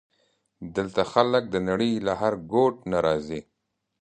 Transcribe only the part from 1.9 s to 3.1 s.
له هر ګوټ نه